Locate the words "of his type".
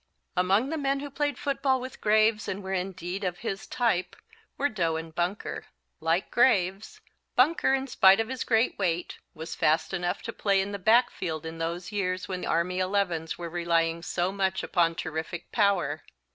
3.23-4.15